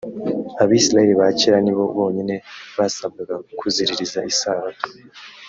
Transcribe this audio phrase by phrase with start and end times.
[0.63, 2.35] abisirayeli ba kera ni bo bonyine
[2.77, 4.85] basabwaga kuziririza isabato